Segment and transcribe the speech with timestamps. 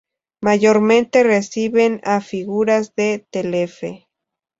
[0.41, 4.07] Mayormente reciben a figuras de Telefe.